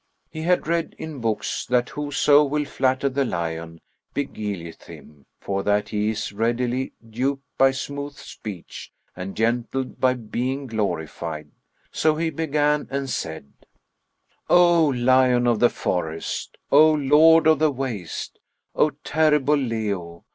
He 0.31 0.41
had 0.41 0.65
read 0.65 0.95
in 0.97 1.19
books 1.19 1.63
that 1.67 1.89
whoso 1.89 2.43
will 2.43 2.65
flatter 2.65 3.07
the 3.07 3.23
lion, 3.23 3.79
beguileth 4.15 4.87
him,[FN#45] 4.87 5.25
for 5.39 5.61
that 5.61 5.89
he 5.89 6.09
is 6.09 6.33
readily 6.33 6.93
duped 7.07 7.43
by 7.55 7.69
smooth 7.69 8.15
speech 8.15 8.91
and 9.15 9.35
gentled 9.35 9.99
by 10.01 10.15
being 10.15 10.65
glorified; 10.65 11.51
so 11.91 12.15
he 12.15 12.31
began 12.31 12.87
and 12.89 13.11
said, 13.11 13.53
"O 14.49 14.87
Lion 14.87 15.45
of 15.45 15.59
the 15.59 15.69
forest! 15.69 16.57
O 16.71 16.91
Lord 16.93 17.45
of 17.45 17.59
the 17.59 17.69
waste! 17.69 18.39
O 18.73 18.89
terrible 19.03 19.53
Leo! 19.55 20.25